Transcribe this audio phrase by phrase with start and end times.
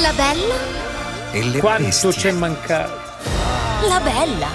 [0.00, 0.54] La bella?
[1.32, 2.12] E le Quanto bestie.
[2.12, 2.98] c'è mancato?
[3.88, 4.48] La bella?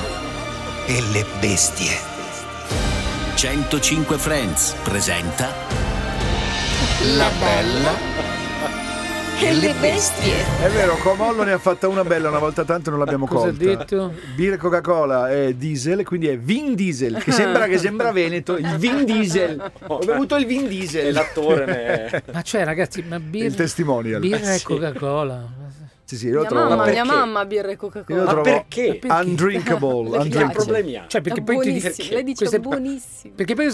[0.87, 1.95] E le bestie.
[3.35, 5.53] 105 Friends presenta
[7.15, 8.22] La bella?
[9.41, 10.33] E le bestie?
[10.63, 13.63] È vero, Comollo ne ha fatta una bella una volta tanto non l'abbiamo Cosa colta.
[13.63, 14.13] detto?
[14.35, 19.03] Birra Coca-Cola è diesel, quindi è Vin Diesel, che sembra che sembra Veneto, il Vin
[19.03, 19.71] Diesel.
[19.87, 21.11] Ho bevuto il Vin Diesel.
[21.13, 24.21] l'attore ne Ma cioè, ragazzi, ma birra, Il testimonial.
[24.21, 24.63] birra Eh, e sì.
[24.65, 25.45] Coca-Cola.
[26.05, 28.23] Sì, sì, io Mia trovo mamma, Ma mia mamma birra e Coca-Cola.
[28.23, 28.99] Ma trovo perché?
[29.09, 30.53] undrinkable, Le Che undrinkable.
[30.53, 31.05] problemi ha?
[31.07, 33.33] Cioè, perché È poi ti dice Lei dice queste- buonissimo.
[33.35, 33.71] Perché poi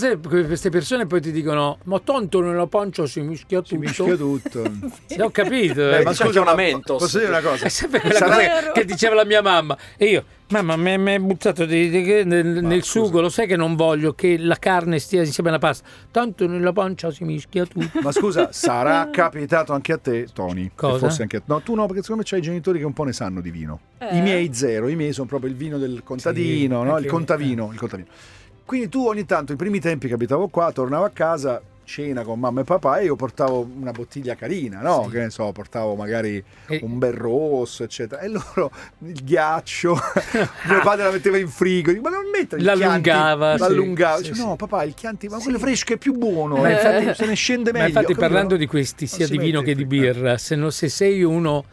[0.48, 3.70] queste, persone poi ti dicono: Ma tanto nella pancia si mischia tutto.
[3.70, 4.62] Si mischia tutto.
[5.08, 5.82] Sì, ho capito.
[5.82, 6.04] Eh, eh.
[6.04, 7.02] ma c'è scusa, una ma Mentos.
[7.02, 7.66] posso dire una cosa?
[7.66, 9.76] È sempre quella Sarà- cosa che diceva la mia mamma.
[9.98, 13.46] E io, mamma, mi mi hai buttato di- di- di- nel, nel sugo, lo sai
[13.48, 15.88] che non voglio che la carne stia insieme alla pasta.
[16.12, 18.00] Tanto nella pancia si mischia tutto.
[18.02, 20.72] Ma scusa, sarà capitato anche a te, Tony?
[20.76, 20.98] Cosa?
[21.00, 21.42] Forse anche a...
[21.46, 23.52] No, tu no, perché secondo me c'hai i genitori che un po' ne sanno di
[23.52, 23.80] vino.
[24.00, 24.18] Eh?
[24.18, 26.98] I miei zero, i miei sono proprio il vino del contadino, Sì, no?
[26.98, 28.08] il contavino, il contavino.
[28.66, 32.40] Quindi tu ogni tanto, i primi tempi che abitavo qua, tornavo a casa, cena con
[32.40, 35.06] mamma e papà e io portavo una bottiglia carina, no?
[35.06, 35.10] Sì.
[35.12, 38.22] Che ne so, portavo magari E- un bel rosso, eccetera.
[38.22, 39.98] E loro il ghiaccio,
[40.70, 43.64] mio padre la metteva in frigo, dico, ma non mettere il L'allungava, Chianti?
[43.64, 43.70] sì.
[43.70, 44.16] L'allungava.
[44.18, 44.46] Sì, Dice, sì.
[44.46, 47.34] no papà, il Chianti, ma quello fresco è più buono, Ma eh, infatti- se ne
[47.34, 47.80] scende meglio.
[47.80, 48.20] Ma infatti, capito?
[48.20, 51.66] parlando di questi, sia si di vino che di birra, se, non- se sei uno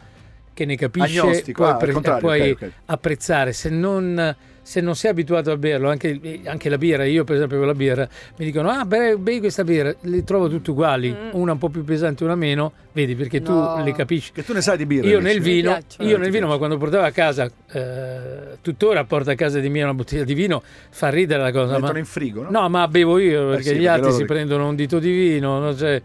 [0.53, 2.71] che ne capisce, Agnostico, puoi, ah, al appre- contrario, puoi ok, ok.
[2.85, 3.53] apprezzare.
[3.53, 4.35] Se non,
[4.67, 7.73] se non sei abituato a berlo, anche, anche la birra, io per esempio con la
[7.73, 11.29] birra, mi dicono: Ah, bevi bevi questa birra, le trovo tutte uguali, Mm.
[11.39, 12.73] una un po' più pesante, una meno.
[12.91, 13.75] Vedi, perché No.
[13.77, 14.31] tu le capisci.
[14.33, 15.07] Che tu ne sai di birra.
[15.07, 19.29] Io nel vino, io Eh, nel vino, ma quando portavo a casa, eh, tuttora porto
[19.29, 21.73] a casa di mia una bottiglia di vino, fa ridere la cosa.
[21.73, 22.49] mettono Ma, in frigo, no?
[22.49, 25.11] no, ma bevo io perché sì, gli perché altri loro- si prendono un dito di
[25.11, 25.59] vino.
[25.59, 25.73] no?
[25.75, 26.01] Cioè,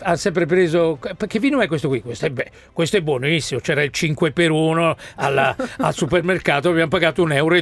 [0.00, 0.98] ha sempre preso.
[1.26, 2.00] Che vino è questo qui?
[2.02, 3.60] Questo è, be- questo è buonissimo.
[3.60, 7.56] C'era il 5 per 1 alla- al supermercato, abbiamo pagato 1,12 euro.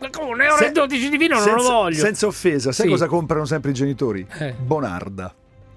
[0.00, 1.98] Ma come 1,12 euro Se- e 12 di vino non lo senza, voglio.
[1.98, 2.90] Senza offesa, sai Sì.
[2.92, 4.26] cosa comprano sempre i genitori?
[4.38, 4.54] Eh.
[4.58, 5.34] Bonarda.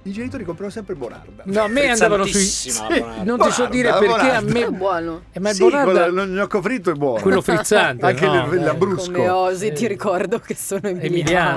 [0.08, 1.44] I genitori comprano sempre Bonarda.
[1.46, 2.72] No, a me andavano sui.
[2.78, 3.24] Bonarda.
[3.24, 4.50] Non ti so dire perché a Bonarda.
[4.50, 4.70] È me.
[4.78, 5.22] buono.
[5.32, 7.22] Eh, ma il sì, Bonarda, quello- il gnocco fritto è buono.
[7.22, 8.06] quello frizzante.
[8.06, 8.64] Anche no, il- eh.
[8.66, 9.12] l'ambrusco.
[9.12, 11.08] Come osi, ti ricordo che sono Emiliana.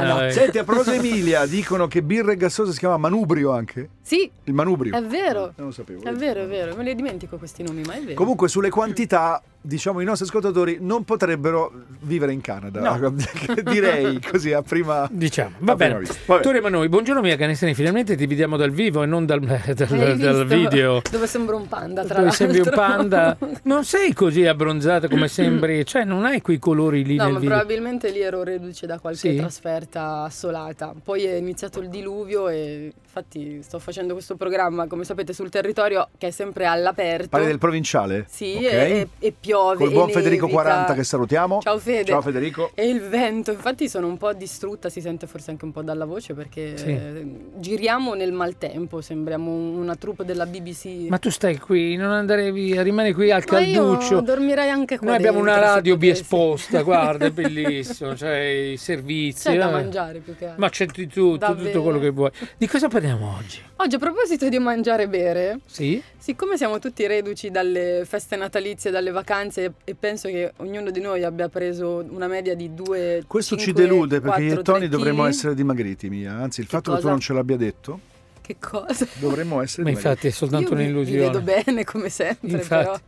[0.04, 0.26] emiliana.
[0.28, 0.30] eh.
[0.32, 3.90] Senti, a proposito di Emilia, dicono che birra e gassosa si chiama manubrio anche.
[4.00, 4.96] Sì, Il manubrio.
[4.96, 5.52] è vero.
[5.56, 6.02] Non lo sapevo.
[6.04, 6.74] È vero, è vero.
[6.74, 8.14] Me ne dimentico questi nomi, ma è vero.
[8.14, 12.98] Comunque sulle quantità, diciamo, i nostri ascoltatori non potrebbero vivere in Canada.
[13.64, 15.08] Direi così a prima...
[15.12, 16.02] Diciamo, va bene.
[16.26, 16.88] Torniamo a noi.
[16.88, 19.40] Buongiorno mia canestini, finalmente ti vediamo dal vivo e non dal,
[19.74, 21.02] dal- dal video.
[21.10, 22.32] Dove sembra un panda, tra Dove l'altro.
[22.46, 23.36] sembri un panda.
[23.64, 27.38] Non sei così abbronzata come sembri, cioè non hai quei colori lì No, nel ma
[27.40, 27.54] video.
[27.56, 29.36] probabilmente lì ero reduce da qualche Sì?
[29.36, 30.94] trasferta assolata.
[31.02, 36.08] Poi è iniziato il diluvio e infatti sto facendo questo programma, come sapete, sul territorio
[36.16, 37.28] che è sempre all'aperto.
[37.28, 38.26] Parli del provinciale?
[38.28, 38.62] Sì, Ok.
[38.62, 39.76] e, e- e piove.
[39.76, 40.62] Col buon Federico nevica.
[40.62, 41.60] 40 che salutiamo.
[41.60, 42.04] Ciao Fede.
[42.04, 42.70] Ciao Federico.
[42.74, 46.04] E il vento, infatti sono un po' distrutta, si sente forse anche un po' dalla
[46.04, 46.86] voce perché Sì.
[46.88, 47.26] eh,
[47.56, 51.08] giriamo nel maltempo, sembriamo una troupe della BBC.
[51.08, 54.20] Ma tu stai qui, non andare via, rimani qui al Ma io calduccio.
[54.20, 59.48] dormirei anche qua Noi abbiamo una radio biesposta, guarda, è bellissimo, c'è i servizi.
[59.48, 59.72] C'è da eh.
[59.72, 60.60] mangiare più che altro.
[60.60, 61.82] Ma c'è di tutto, tutto Davvero?
[61.82, 62.30] quello che vuoi.
[62.56, 63.60] Di cosa parliamo oggi?
[63.76, 66.02] Oggi a proposito di mangiare e bere, Sì?
[66.18, 69.36] siccome siamo tutti reduci dalle feste natalizie, dalle vacanze
[69.84, 73.82] e penso che ognuno di noi abbia preso una media di due Questo ci cinque,
[73.84, 76.32] delude perché io e Tony dovremmo essere dimagriti, Mia.
[76.34, 77.08] Anzi, il Che fatto che tu cosa?
[77.12, 78.00] non ce l'abbia detto,
[78.40, 79.06] Che cosa?
[79.18, 80.08] dovremmo essere Ma dimagriti.
[80.08, 81.18] infatti è soltanto Io un'illusione.
[81.20, 82.66] Vi vedo bene come sempre, Infatti.
[82.84, 82.98] però.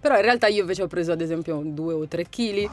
[0.00, 2.68] Però in realtà io invece ho preso ad esempio due o tre chili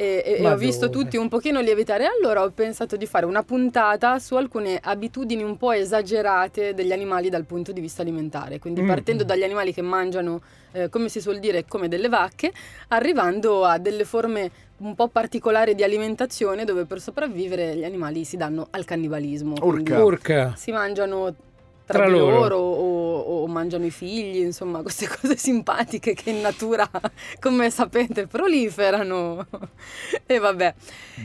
[0.00, 0.98] e, e- e ho visto dove?
[1.04, 2.06] tutti un pochino lievitare.
[2.06, 7.28] Allora ho pensato di fare una puntata su alcune abitudini un po' esagerate degli animali
[7.28, 8.58] dal punto di vista alimentare.
[8.58, 8.86] Quindi Mm.
[8.88, 10.40] partendo dagli animali che mangiano,
[10.72, 12.50] eh, come si suol dire, come delle vacche,
[12.88, 18.38] arrivando a delle forme un po' particolari di alimentazione dove per sopravvivere gli animali si
[18.38, 19.54] danno al cannibalismo.
[19.60, 20.02] Urca.
[20.02, 20.54] Urca.
[20.56, 21.34] si mangiano
[21.84, 22.36] tra, Tra di loro.
[22.38, 22.99] loro, o,
[23.32, 26.88] o mangiano i figli, insomma, queste cose simpatiche che in natura,
[27.40, 29.46] come sapete, proliferano.
[30.26, 30.74] e vabbè.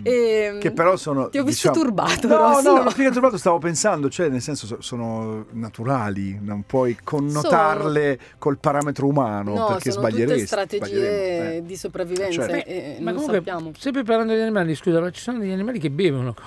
[0.04, 0.60] E, Mm.
[0.60, 1.30] Che però sono.
[1.30, 2.92] Ti ho visto diciamo- turbato, No, Rossi, no, no.
[2.92, 8.58] più che turbato stavo pensando, cioè, nel senso, so- sono naturali, non puoi connotarle col
[8.58, 10.46] parametro umano No, perché sono tutte sbaglieresti.
[10.48, 11.66] strategie sbaglieremo, eh.
[11.66, 12.70] di sopravvivenza Certo.
[12.70, 13.72] e Ma non comunque, sappiamo.
[13.78, 16.36] sempre parlando di animali, scusa, ma ci sono degli animali che bevono.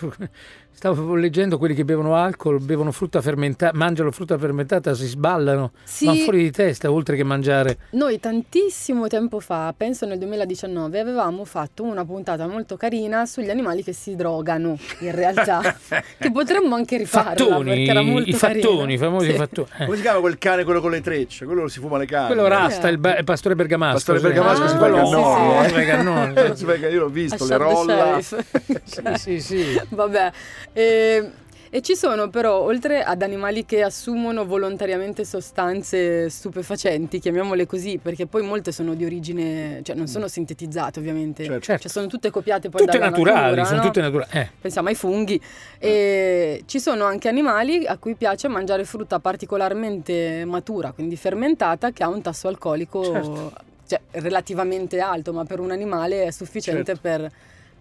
[0.82, 6.06] Stavo leggendo quelli che bevono alcol, bevono frutta fermentata, mangiano frutta fermentata, si sballano, Sì.
[6.06, 7.76] vanno fuori di testa oltre che mangiare.
[7.90, 13.84] Noi tantissimo tempo fa, penso nel 2019, avevamo fatto una puntata molto carina sugli animali
[13.84, 15.60] che si drogano, in realtà,
[16.18, 19.36] che potremmo anche rifarla Fattoni, perché era molto i fattoni, i famosi Sì.
[19.36, 19.68] fattoni.
[19.78, 19.84] Eh.
[19.84, 21.44] Come si chiama quel cane, quello con le trecce?
[21.46, 22.26] Quello si fuma le canne.
[22.26, 23.92] Quello rasta, il, ba- il pastore bergamasco.
[23.94, 24.24] Pastore sì.
[24.24, 25.68] Bergamasco Ah, si fa i quello- cannoni.
[25.68, 28.18] sì, cannoni, Io l'ho visto, le rolla.
[28.20, 29.80] Sì, sì, sì.
[29.90, 30.32] Vabbè,
[30.72, 31.30] e,
[31.74, 38.26] e ci sono però, oltre ad animali che assumono volontariamente sostanze stupefacenti, chiamiamole così, perché
[38.26, 41.78] poi molte sono di origine, cioè non sono sintetizzate ovviamente, Certo.
[41.78, 43.86] cioè sono tutte copiate poi Tutte dalla naturali, natura, sono no?
[43.86, 44.30] tutte naturali.
[44.32, 44.48] Eh.
[44.60, 45.40] Pensiamo ai funghi.
[45.78, 52.02] E ci sono anche animali a cui piace mangiare frutta particolarmente matura, quindi fermentata, che
[52.02, 53.52] ha un tasso alcolico Certo.
[53.88, 57.00] cioè, relativamente alto, ma per un animale è sufficiente Certo.
[57.00, 57.32] per,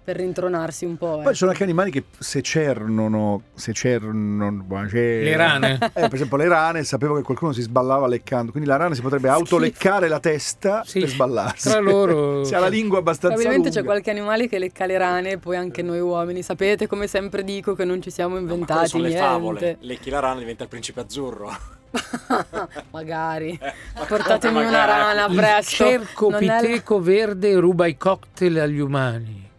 [0.04, 1.20] per rintronarsi un po'.
[1.22, 1.32] Poi eh.
[1.32, 5.74] ci sono anche animali che se cernono, se cernono, Le rane.
[5.94, 9.02] Eh, per esempio le rane, sapevo che qualcuno si sballava leccando, quindi la rana si
[9.02, 11.00] potrebbe autoleccare la testa Sì.
[11.02, 11.70] per sballarsi.
[11.70, 13.92] Tra loro- Se ha la lingua abbastanza Probabilmente c'è lunga.
[13.92, 16.42] qualche animale che lecca le rane, poi anche noi uomini.
[16.42, 19.28] Sapete, come sempre dico, che non ci siamo No, inventati sono le niente.
[19.28, 19.78] favole.
[19.82, 21.50] Lecchi la rana diventa il principe azzurro.
[22.92, 23.60] Magari.
[23.96, 25.00] ma Portatemi come una magari?
[25.18, 25.76] rana Il presto.
[25.76, 29.50] cerco Non è- piteco verde ruba i cocktail agli umani.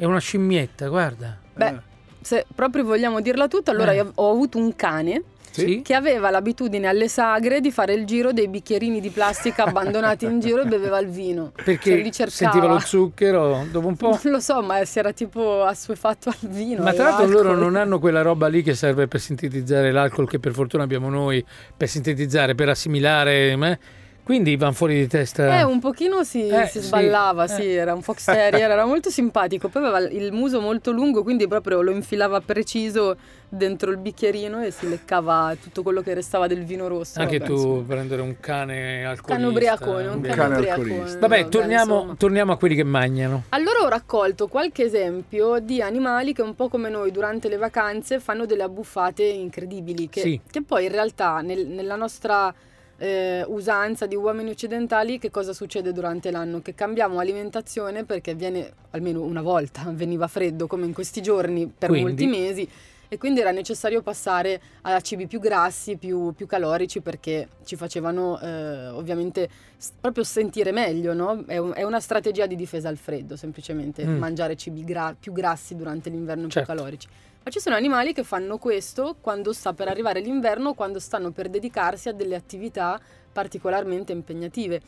[0.00, 1.36] È una scimmietta, guarda.
[1.52, 1.74] Beh,
[2.22, 4.06] se proprio vogliamo dirla tutta, allora Eh.
[4.14, 5.82] ho avuto un cane Sì?
[5.84, 10.40] che aveva l'abitudine alle sagre di fare il giro dei bicchierini di plastica abbandonati in
[10.40, 11.52] giro e beveva il vino.
[11.62, 14.08] Perché Cioè, sentiva lo zucchero dopo un po'.
[14.22, 16.82] Non lo so, ma si era tipo assuefatto al vino.
[16.82, 20.38] Ma tra l'altro loro non hanno quella roba lì che serve per sintetizzare l'alcol che
[20.38, 21.44] per fortuna abbiamo noi,
[21.76, 23.50] per sintetizzare, per assimilare.
[23.52, 23.78] eh?
[24.22, 25.58] Quindi vanno fuori di testa.
[25.58, 27.48] Eh, un pochino si, Eh, si sì, sballava, eh.
[27.48, 29.68] sì, era un fox terrier, era molto simpatico.
[29.68, 33.16] Poi aveva il muso molto lungo, quindi proprio lo infilava preciso
[33.48, 37.18] dentro il bicchierino e si leccava tutto quello che restava del vino rosso.
[37.18, 37.82] Anche vabbè, tu insomma.
[37.88, 39.34] prendere un cane alcolista.
[39.34, 41.16] Cane ubriacone, un Un cane, cane ubriacone.
[41.18, 43.42] Vabbè, torniamo, torniamo a quelli che mangiano.
[43.48, 48.20] Allora ho raccolto qualche esempio di animali che un po' come noi durante le vacanze
[48.20, 50.40] fanno delle abbuffate incredibili, che, Sì.
[50.48, 52.54] che poi in realtà nel- nella nostra
[53.00, 56.60] eh, usanza di uomini occidentali che cosa succede durante l'anno?
[56.60, 61.88] Che cambiamo alimentazione perché viene almeno una volta, veniva freddo come in questi giorni per
[61.88, 62.08] Quindi?
[62.08, 62.68] molti mesi
[63.12, 68.38] e quindi era necessario passare a cibi più grassi, più, più calorici perché ci facevano
[68.40, 71.42] eh, ovviamente s- proprio sentire meglio, no?
[71.44, 74.16] È, un- è una strategia di difesa al freddo semplicemente, Mm.
[74.18, 76.68] mangiare cibi gra- più grassi durante l'inverno Certo.
[76.72, 77.08] più calorici.
[77.42, 81.48] Ma ci sono animali che fanno questo quando sta per arrivare l'inverno, quando stanno per
[81.48, 83.00] dedicarsi a delle attività
[83.32, 84.80] particolarmente impegnative.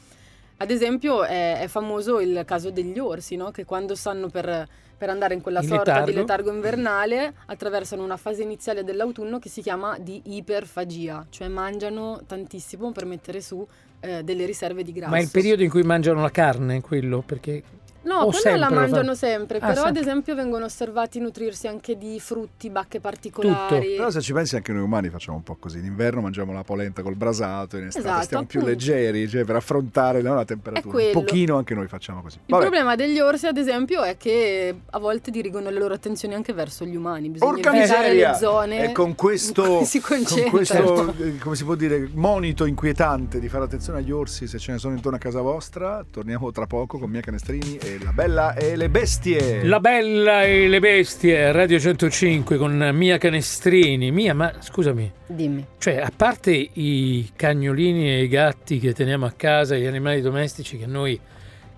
[0.58, 3.50] Ad esempio è, è famoso il caso degli orsi, no?
[3.50, 4.69] che quando stanno per,
[5.02, 6.20] per andare in quella In sorta di letargo.
[6.20, 12.93] letargo invernale attraversano una fase iniziale dell'autunno che si chiama di iperfagia, cioè mangiano tantissimo
[12.93, 13.66] per mettere su
[13.99, 15.10] eh, delle riserve di grasso.
[15.10, 17.64] Ma è il periodo in cui mangiano la carne, quello, perché
[18.04, 20.02] No, O quella la mangiano sempre, Ah, però ad sempre.
[20.02, 23.94] esempio vengono osservati nutrirsi anche di frutti, bacche particolari.
[23.96, 25.78] Però se ci pensi anche noi umani facciamo un po' così.
[25.78, 28.76] In inverno mangiamo la polenta col brasato, in estate Esatto, stiamo più appunto.
[28.76, 30.96] leggeri, cioè per affrontare no, la temperatura.
[31.04, 32.37] Un pochino anche noi facciamo così.
[32.37, 32.62] Il Vabbè.
[32.62, 36.84] problema degli orsi, ad esempio, è che a volte dirigono le loro attenzioni anche verso
[36.84, 37.28] gli umani.
[37.31, 42.08] Bisogna Porca le zone E con questo, si con questo eh, come si può dire,
[42.14, 46.05] monito inquietante di fare attenzione agli orsi se ce ne sono intorno a casa vostra,
[46.10, 49.64] torniamo tra poco con Mia Canestrini e la bella e le bestie.
[49.64, 54.10] La Bella e le Bestie, Radio 105 con Mia Canestrini.
[54.10, 55.64] Mia, ma scusami, Dimmi.
[55.78, 60.78] cioè a parte i cagnolini e i gatti che teniamo a casa, gli animali domestici
[60.78, 61.19] che noi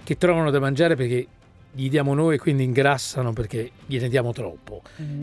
[0.02, 1.26] che trovano da mangiare perché
[1.72, 4.82] gli diamo noi e quindi ingrassano perché gliene diamo troppo.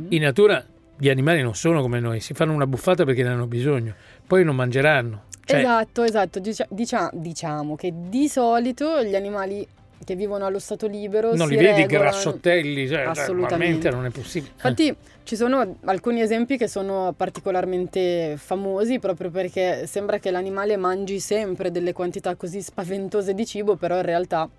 [0.10, 0.64] In natura
[0.98, 3.94] gli animali non sono come noi, si fanno una buffata perché ne hanno bisogno,
[4.26, 5.24] poi non mangeranno.
[5.44, 6.40] Cioè, Esatto, esatto.
[6.40, 9.68] Dicia- dicia- diciamo che di solito gli animali
[10.04, 13.40] che vivono allo stato libero non si li vedi regolano- grassottelli, cioè, Assolutamente.
[13.42, 14.52] normalmente non è possibile.
[14.54, 21.20] Infatti ci sono alcuni esempi che sono particolarmente famosi proprio perché sembra che l'animale mangi
[21.20, 24.50] sempre delle quantità così spaventose di cibo, però in realtà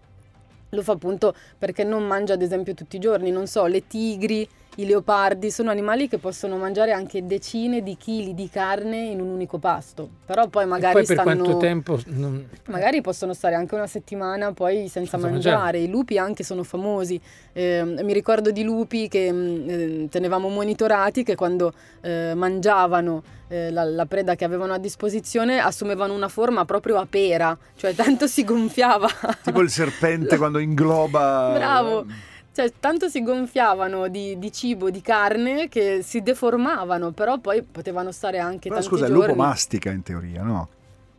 [0.69, 4.49] lo fa appunto perché non mangia ad esempio tutti i giorni, non so, le tigri,
[4.77, 9.29] i leopardi sono animali che possono mangiare anche decine di chili di carne in un
[9.29, 13.75] unico pasto, però poi magari poi per stanno quanto tempo non- Magari possono stare anche
[13.75, 15.57] una settimana poi senza Senza mangiare.
[15.57, 15.79] mangiare.
[15.81, 17.21] I lupi anche sono famosi.
[17.53, 23.85] Eh, mi ricordo di lupi che eh, tenevamo monitorati che quando eh, mangiavano eh, la,
[23.85, 28.43] la preda che avevano a disposizione assumevano una forma proprio a pera, cioè tanto si
[28.43, 29.07] gonfiava.
[29.43, 32.07] Tipo il serpente quando ingloba Bravo.
[32.55, 38.13] Cioè, tanto si gonfiavano di, di cibo, di carne, che si deformavano, però poi potevano
[38.13, 39.29] stare anche Però tanti scusa, il giorni.
[39.29, 40.69] lupo mastica in teoria, no?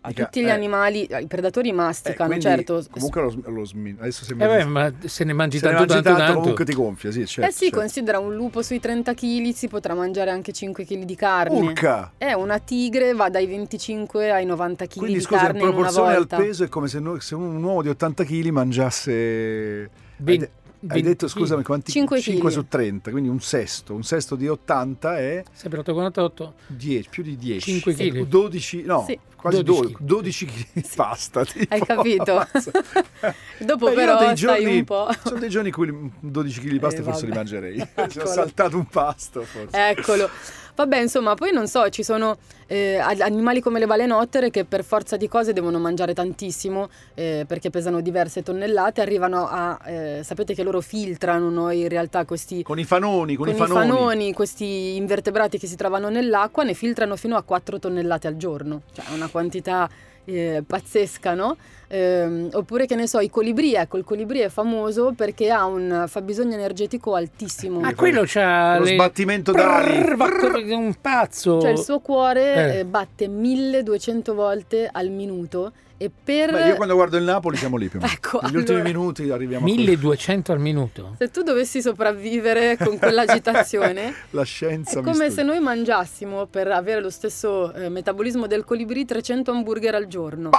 [0.05, 2.83] A tutti gli eh, animali, i predatori eh, masticano, quindi certo.
[2.91, 5.93] Comunque lo, lo smin- adesso sembra Eh beh, ma se ne mangi se ne tanto,
[5.93, 7.49] mangi tanto, tanto, comunque ti gonfia, sì, certo.
[7.49, 7.79] eh sì, certo.
[7.79, 11.57] considera un lupo sui 30 kg, si potrà mangiare anche 5 kg di carne.
[11.57, 12.11] Urca!
[12.17, 15.65] Eh, una tigre va dai 25 ai 90 kg Quindi di scusa, in carne in
[15.67, 16.35] una proporzione al volta.
[16.37, 19.89] peso è come se, no- se un uomo di 80 kg mangiasse...
[20.17, 20.51] De-
[20.83, 21.91] hai 20 detto, scusami, quanti?
[21.91, 22.53] Cinque 5 chili.
[22.53, 23.93] su 30, quindi un sesto.
[23.93, 26.51] Un sesto di 80 è Sempre 8,8.
[26.67, 27.59] 10, più di 10.
[27.71, 28.27] 5 Sì, chili.
[28.27, 29.17] 12, no, Sì.
[29.35, 31.45] quasi 12 12, 12 kg di pasta.
[31.45, 31.73] tipo.
[31.73, 32.47] Hai capito?
[33.59, 35.07] Dopo Beh, però dei stai giorni- un po'.
[35.23, 37.37] Sono dei giorni in cui 12 kg di pasta Eh, forse li vabbè.
[37.37, 37.87] mangerei.
[38.09, 39.89] Ci ho saltato un pasto forse.
[39.89, 40.29] Eccolo.
[40.75, 45.17] Vabbè, insomma, poi non so, ci sono eh, animali come le balenottere che per forza
[45.17, 49.79] di cose devono mangiare tantissimo eh, perché pesano diverse tonnellate, arrivano a...
[49.85, 52.63] eh, sapete che loro filtrano no, in realtà questi...
[52.63, 53.89] Con i fanoni, con, Con i fanoni.
[53.89, 58.81] fanoni, questi invertebrati che si trovano nell'acqua, ne filtrano fino a 4 tonnellate al giorno,
[58.93, 59.87] cioè una quantità
[60.25, 61.57] eh, pazzesca, no?
[61.95, 66.05] Ehm, oppure che ne so, i colibri, ecco, il colibri è famoso perché ha un
[66.07, 67.81] fabbisogno energetico altissimo.
[67.83, 70.01] Ah, quello c'ha Lo le- sbattimento d'ali.
[70.15, 71.61] Prrr, un pazzo.
[71.61, 72.79] Cioè il suo cuore Eh.
[72.79, 76.51] eh, batte 1200 volte al minuto e per...
[76.51, 78.11] Beh, io quando guardo il Napoli siamo lì più o meno.
[78.15, 81.15] Ecco, Negli ultimi allora- minuti arriviamo a 1200 al minuto.
[81.19, 84.99] Se tu dovessi sopravvivere con quell'agitazione, la scienza.
[84.99, 89.93] è come se noi mangiassimo per avere lo stesso eh, metabolismo del colibri 300 hamburger
[89.93, 90.49] al giorno.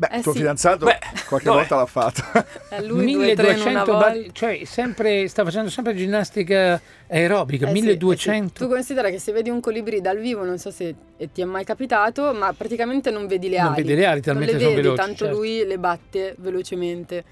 [0.00, 0.38] Beh, Eh tuo sì.
[0.38, 2.22] fidanzato Beh, qualche volta l'ha fatto.
[2.70, 4.10] A lui due, tre in una 1200 volta.
[4.12, 8.44] ba- cioè sempre, sta facendo sempre ginnastica aerobica, Eh sì, 1200.
[8.44, 8.64] eh sì.
[8.64, 11.44] Tu considera che se vedi un colibri dal vivo, non so se eh, ti è
[11.44, 13.82] mai capitato, ma praticamente non vedi le Non ali.
[13.82, 15.36] vedi le ali, talmente non le sono vedi, veloci, tanto certo.
[15.36, 17.24] lui le batte velocemente.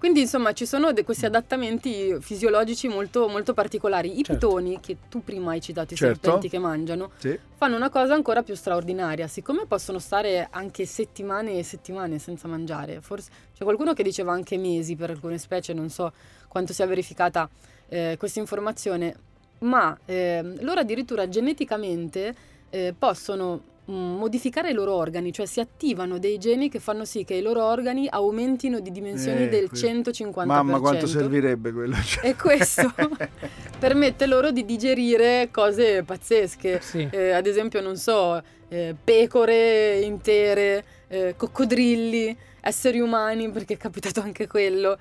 [0.00, 4.18] Quindi insomma ci sono de- questi adattamenti fisiologici molto, molto particolari.
[4.18, 4.32] I Certo.
[4.32, 6.20] pitoni, che tu prima hai citato, i Certo.
[6.22, 7.38] serpenti che mangiano, Sì.
[7.54, 9.28] fanno una cosa ancora più straordinaria.
[9.28, 14.56] Siccome possono stare anche settimane e settimane senza mangiare, forse c'è qualcuno che diceva anche
[14.56, 16.10] mesi per alcune specie, non so
[16.48, 17.46] quanto sia verificata
[17.90, 19.14] eh, questa informazione,
[19.58, 22.34] ma ehm, loro addirittura geneticamente
[22.70, 27.24] eh, possono mm, modificare i loro organi, cioè si attivano dei geni che fanno sì
[27.24, 30.46] che i loro organi aumentino di dimensioni Eh, del que- 150%.
[30.46, 31.96] Mamma, quanto servirebbe quello.
[32.02, 32.28] Cioè.
[32.28, 32.92] E questo
[33.78, 36.80] permette loro di digerire cose pazzesche.
[36.80, 37.08] Sì.
[37.10, 44.20] Eh, ad esempio, non so, eh, pecore intere, eh, coccodrilli, esseri umani, perché è capitato
[44.20, 44.98] anche quello.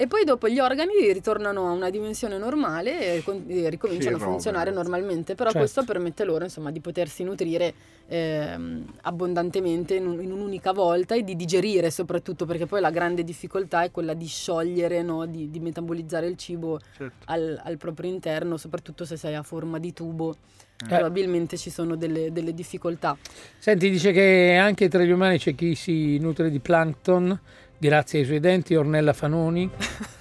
[0.00, 4.22] E poi dopo gli organi ritornano a una dimensione normale e, con- e ricominciano Che
[4.22, 4.82] a funzionare roba.
[4.82, 5.34] normalmente.
[5.34, 5.58] Però Certo.
[5.58, 7.74] questo permette loro insomma, di potersi nutrire
[8.06, 13.24] ehm, abbondantemente in, un- in un'unica volta e di digerire soprattutto, perché poi la grande
[13.24, 15.26] difficoltà è quella di sciogliere, no?
[15.26, 17.16] di, di metabolizzare il cibo Certo.
[17.24, 20.36] al, al proprio interno, soprattutto se sei a forma di tubo.
[20.80, 20.86] Eh.
[20.86, 23.16] Probabilmente ci sono delle, delle difficoltà.
[23.58, 27.36] Senti, dice che anche tra gli umani c'è chi si nutre di plankton
[27.78, 29.70] grazie ai suoi denti, Ornella Fanoni.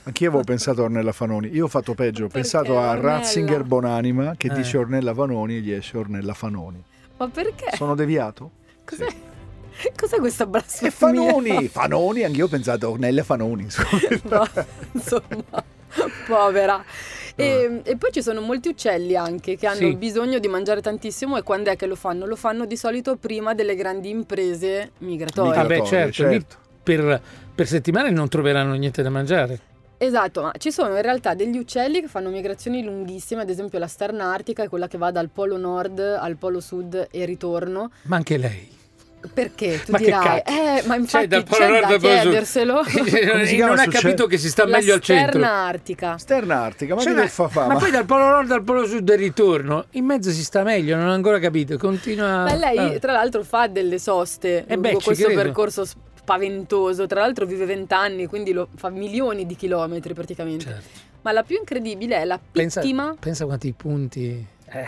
[0.04, 1.50] Anch'io avevo pensato a Ornella Fanoni.
[1.50, 3.18] Io ho fatto peggio, ho Perché pensato a Ornella?
[3.18, 4.54] Ratzinger Bonanima che Eh.
[4.54, 6.82] dice Ornella Fanoni e gli esce Ornella Fanoni.
[7.18, 7.76] Ma perché?
[7.76, 8.52] Sono deviato?
[8.86, 9.08] Cos'è,
[9.98, 10.92] cos'è questa E blasfemia?
[10.92, 11.68] Fanoni!
[11.68, 13.68] Fanoni, anch'io ho pensato a Ornella Fanoni.
[14.30, 14.48] No,
[14.94, 15.64] insomma,
[16.28, 16.84] povera.
[17.40, 19.96] E, e poi ci sono molti uccelli anche che hanno Sì.
[19.96, 22.26] bisogno di mangiare tantissimo e quando è che lo fanno?
[22.26, 25.62] Lo fanno di solito prima delle grandi imprese migratorie.
[25.62, 26.56] Migra- Ah certo, certo.
[26.96, 27.22] Per,
[27.54, 29.60] per settimane non troveranno niente da mangiare.
[29.98, 33.88] Esatto, ma ci sono in realtà degli uccelli che fanno migrazioni lunghissime, ad esempio la
[33.88, 37.92] sterna artica è quella che va dal polo nord al polo sud e ritorno.
[38.04, 38.76] Ma anche lei.
[39.34, 39.82] Perché?
[39.84, 42.82] Tu Ma dirai, eh, ma infatti Cioè, dal Polo c'è Nord da chiederselo.
[43.68, 45.32] Non ha capito che si sta la meglio al centro.
[45.40, 46.18] sterna artica.
[46.18, 47.66] Sterna Artica, ma Cioè, che fa fa?
[47.66, 50.96] ma poi dal Polo Nord al Polo Sud e ritorno, in mezzo si sta meglio,
[50.96, 51.76] non ho ancora capito.
[51.78, 52.44] Continua.
[52.44, 53.00] Ma lei, Ah.
[53.00, 55.42] tra l'altro, fa delle soste Eh beh, lungo ci questo credo.
[55.42, 55.86] percorso
[56.28, 57.08] spaventoso.
[57.08, 60.66] Tra l'altro, vive vent'anni, quindi lo, fa milioni di chilometri praticamente.
[60.66, 61.00] Certo.
[61.22, 63.16] Ma la più incredibile è la Pensa, pittima.
[63.18, 64.46] pensa quanti punti.
[64.70, 64.88] eh,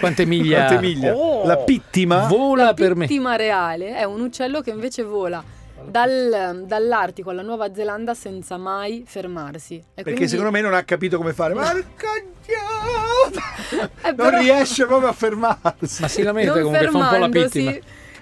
[0.00, 0.66] quante miglia.
[0.66, 1.14] Quante miglia?
[1.16, 2.26] Oh, La pittima?
[2.26, 3.06] Vola La per me.
[3.06, 5.42] pittima reale è un uccello che invece vola
[5.86, 9.76] dal- dall'Artico alla Nuova Zelanda senza mai fermarsi.
[9.76, 11.54] E Perché quindi- secondo me non ha capito come fare.
[11.54, 12.08] Marca
[12.44, 12.62] Dio!
[14.02, 16.02] Eh, Non però- riesce proprio a fermarsi.
[16.02, 17.72] Ma si lamenta non comunque, fa un po' la pittima.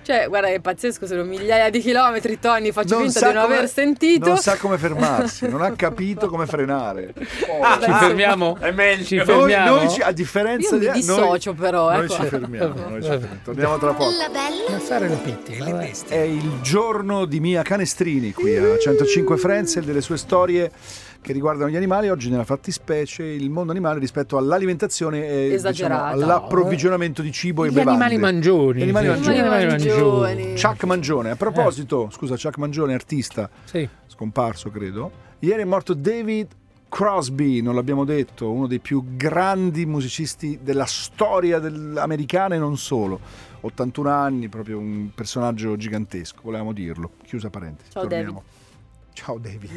[0.03, 3.57] Cioè, guarda, è pazzesco, sono migliaia di chilometri, Tony, faccio Non finta di non come-
[3.57, 4.27] aver sentito.
[4.29, 7.13] Non sa come fermarsi, non ha capito come frenare.
[7.17, 8.57] Ci fermiamo?
[8.59, 9.05] È meglio.
[9.05, 9.77] Ci Noi, fermiamo?
[9.77, 12.15] noi ci- a differenza Io mi di dissocio però, noi ecco.
[12.15, 13.39] ci fermiamo, noi ci fermiamo.
[13.45, 14.11] torniamo tra poco.
[14.11, 14.71] La bella.
[14.71, 15.91] Non fare le pittine.
[16.09, 20.71] È il giorno di Mia Canestrini qui a 105 Friends e delle sue storie
[21.23, 22.11] che riguardano gli animali.
[22.11, 27.73] Oggi nella fattispecie il mondo animale rispetto all'alimentazione e diciamo, all'approvvigionamento di cibo e Gli
[27.75, 28.05] bevande.
[28.05, 28.79] animali mangioni.
[28.81, 29.13] Gli animali sì.
[29.13, 29.35] mangioni.
[29.35, 30.55] Gli animali Mangioni.
[30.61, 31.31] Chuck Mangione.
[31.31, 33.89] A proposito, scusa, Chuck Mangione, artista Sì.
[34.09, 35.11] scomparso credo.
[35.39, 36.49] Ieri è morto David
[36.89, 42.77] Crosby, non l'abbiamo detto, uno dei più grandi musicisti della storia del- americana e non
[42.77, 43.19] solo.
[43.61, 47.13] 81 anni, proprio un personaggio gigantesco, volevamo dirlo.
[47.25, 47.93] Chiusa parentesi.
[47.93, 48.43] Ciao, torniamo.
[49.15, 49.71] Ciao David,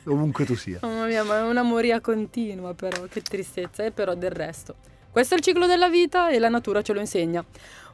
[0.06, 0.78] ovunque tu sia.
[0.82, 4.74] Mamma mia, ma è una moria continua però, che tristezza, e però del resto.
[5.10, 7.44] Questo è il ciclo della vita e la natura ce lo insegna.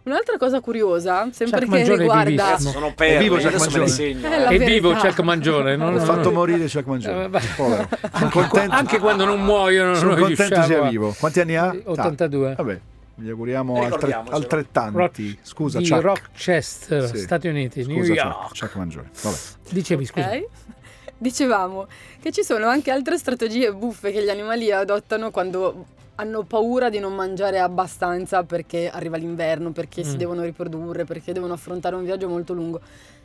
[0.04, 2.30] Un'altra cosa curiosa, sempre Chuck che Mangione è riguarda...
[2.46, 2.70] vivissimo.
[2.70, 3.86] Sono È perle, vivo ne Mangione.
[3.88, 4.28] segno.
[4.28, 4.54] È eh.
[4.54, 5.76] È vivo Chuck Mangione.
[5.76, 7.28] Non, Ho fatto morire Chuck Eh, Mangione.
[7.28, 7.46] vabbè.
[7.56, 7.88] Povero.
[7.90, 11.14] Sono Anche, contento, anche quando non muoiono, sono non contento sia vivo.
[11.18, 11.76] Quanti anni ha?
[11.84, 12.54] 82.
[12.54, 12.80] Vabbè,
[13.18, 14.36] gli auguriamo altre- Ricordiamocelo.
[14.36, 14.96] altrettanti.
[14.98, 16.02] Rock- Scusa, di Chuck.
[16.02, 17.18] Rochester, Sì.
[17.18, 18.36] Stati Uniti, New Scusa, York.
[18.48, 19.10] Chuck, Chuck Mangione.
[19.22, 19.36] Vabbè.
[19.70, 20.30] Dicevi, scusa.
[21.20, 21.86] Dicevamo
[22.20, 26.98] che ci sono anche altre strategie buffe che gli animali adottano quando hanno paura di
[27.00, 30.18] non mangiare abbastanza perché arriva l'inverno, perché si Mm.
[30.18, 32.80] devono riprodurre, perché devono affrontare un viaggio molto lungo.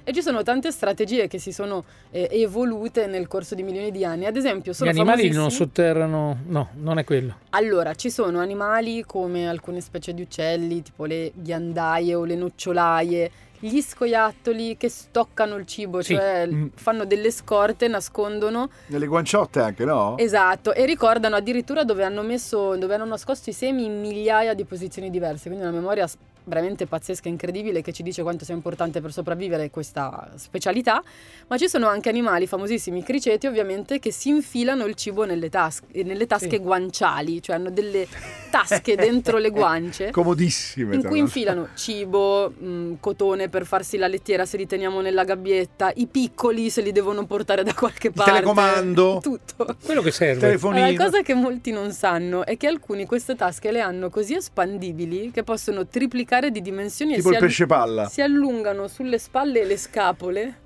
[0.05, 4.03] E ci sono tante strategie che si sono eh, evolute nel corso di milioni di
[4.03, 4.25] anni.
[4.25, 7.35] Ad esempio, Gli sono animali non sotterrano, no, non è quello.
[7.51, 13.31] Allora, ci sono animali come alcune specie di uccelli, tipo le ghiandaie o le nocciolaie,
[13.59, 16.15] gli scoiattoli che stoccano il cibo, Sì.
[16.15, 16.67] cioè Mm.
[16.75, 20.17] fanno delle scorte, nascondono Nelle guanciotte anche, no?
[20.17, 24.65] Esatto, e ricordano addirittura dove hanno messo, dove hanno nascosto i semi in migliaia di
[24.65, 26.05] posizioni diverse, quindi una memoria
[26.45, 31.01] veramente pazzesca e incredibile che ci dice quanto sia importante per sopravvivere questa specialità,
[31.47, 35.49] ma ci sono anche animali famosissimi, i criceti ovviamente, che si infilano il cibo nelle,
[35.49, 36.57] tas- nelle tasche Sì.
[36.59, 38.07] guanciali, cioè hanno delle
[38.49, 40.09] tasche dentro le guance.
[40.11, 40.95] Comodissime.
[40.95, 45.91] In cui infilano cibo, mh, cotone per farsi la lettiera se li teniamo nella gabbietta,
[45.95, 48.31] i piccoli se li devono portare da qualche parte.
[48.31, 49.19] telecomando.
[49.21, 49.75] Tutto.
[49.83, 50.39] Quello che serve.
[50.39, 50.91] Telefonino.
[50.91, 55.31] La cosa che molti non sanno è che alcuni queste tasche le hanno così espandibili
[55.31, 58.05] che possono triplicare di dimensioni Tipo e il si, pesce palla.
[58.07, 60.59] si allungano sulle spalle le scapole.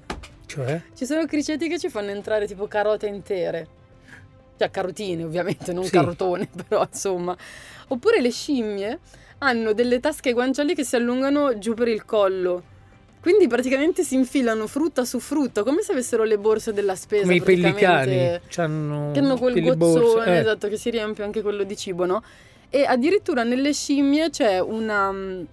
[0.46, 0.82] Cioè?
[0.96, 3.68] Ci sono criceti che ci fanno entrare tipo carote intere.
[4.58, 5.92] Cioè carotine ovviamente, non Sì.
[5.92, 7.36] carotone, però insomma.
[7.90, 9.00] Oppure le scimmie
[9.40, 12.64] hanno delle tasche guanciali che si allungano giù per il collo.
[13.20, 17.24] Quindi praticamente si infilano frutta su frutta, come se avessero le borse della spesa.
[17.24, 18.40] Come i pellicani.
[18.48, 20.40] Che hanno quel gozzone, eh.
[20.40, 22.24] esatto, che si riempie anche quello di cibo, no?
[22.70, 25.44] E addirittura nelle scimmie c'è una, mm,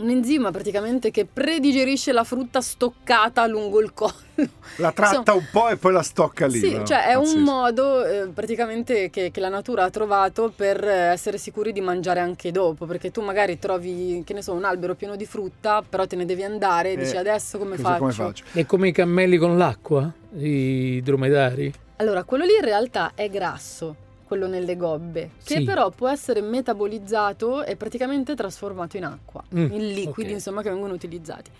[0.00, 4.28] un enzima praticamente che predigerisce la frutta stoccata lungo il collo.
[4.76, 6.58] La tratta un po' e poi la stocca lì.
[6.58, 6.84] Sì, no?
[6.84, 7.36] cioè è Pazzesco.
[7.36, 11.80] un modo eh, praticamente che, che la natura ha trovato per eh, essere sicuri di
[11.80, 15.82] mangiare anche dopo, perché tu magari trovi, che ne so, un albero pieno di frutta,
[15.86, 17.98] però te ne devi andare e dici Eh, adesso come faccio?
[17.98, 18.44] come faccio?
[18.52, 21.72] È come i cammelli con l'acqua, i dromedari.
[21.96, 23.94] Allora, quello lì in realtà è grasso,
[24.30, 25.64] quello nelle gobbe, che Sì.
[25.64, 30.34] però può essere metabolizzato e praticamente trasformato in acqua, Mm, in liquidi ok.
[30.36, 31.50] insomma che vengono utilizzati.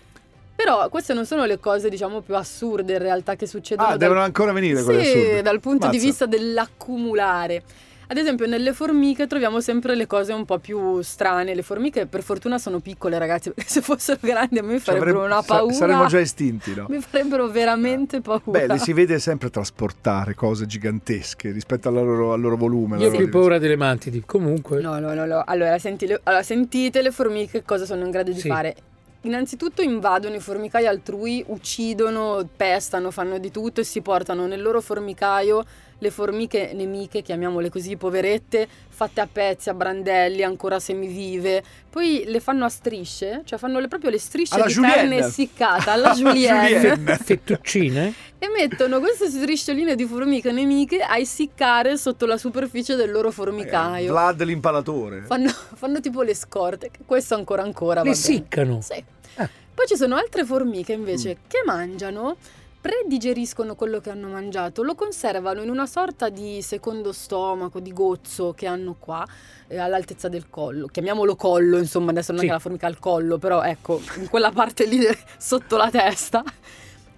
[0.55, 3.99] Però queste non sono le cose diciamo più assurde in realtà che succedono Ah, dal-
[3.99, 5.41] devono ancora venire quelle sì, assurde.
[5.41, 6.07] dal punto di Mazza.
[6.07, 7.63] vista dell'accumulare.
[8.11, 11.55] Ad esempio, nelle formiche troviamo sempre le cose un po' più strane.
[11.55, 13.51] Le formiche, per fortuna, sono piccole, ragazzi.
[13.51, 15.73] Perché se fossero grandi, a me farebbero avremmo- una paura.
[15.73, 16.87] saremmo già estinti, no?
[16.89, 18.41] Mi farebbero veramente paura.
[18.43, 22.97] Beh, li si vede sempre trasportare cose gigantesche rispetto al loro, al loro volume.
[22.97, 24.21] Io ho più paura delle mantidi.
[24.25, 25.43] Comunque, No, no, no, no.
[25.45, 28.49] Allora, senti le- allora, sentite le formiche cosa sono in grado di Sì.
[28.49, 28.75] fare.
[29.21, 34.81] Innanzitutto invadono i formicai altrui, uccidono, pestano, fanno di tutto e si portano nel loro
[34.81, 35.63] formicaio
[36.01, 41.63] le formiche nemiche, chiamiamole così, poverette, fatte a pezzi, a brandelli, ancora semivive.
[41.91, 44.95] Poi le fanno a strisce, cioè fanno le- proprio le strisce Alla di julienne.
[44.95, 47.17] carne essiccata alla julienne.
[47.17, 48.13] fettuccine.
[48.39, 54.05] E mettono queste striscioline di formiche nemiche a essiccare sotto la superficie del loro formicaio.
[54.07, 55.21] Eh, Vlad l'impalatore.
[55.27, 58.81] Fanno, fanno tipo le scorte, questo ancora ancora Le essiccano.
[58.81, 59.03] Sì.
[59.35, 59.47] Ah.
[59.73, 61.47] Poi ci sono altre formiche invece Mm.
[61.47, 62.35] che mangiano,
[62.81, 68.53] predigeriscono quello che hanno mangiato, lo conservano in una sorta di secondo stomaco, di gozzo
[68.53, 69.25] che hanno qua,
[69.67, 70.87] eh, all'altezza del collo.
[70.87, 72.45] Chiamiamolo collo, insomma, adesso non Sì.
[72.45, 74.99] è che la formica ha il collo, però ecco, in quella parte lì
[75.37, 76.43] sotto la testa.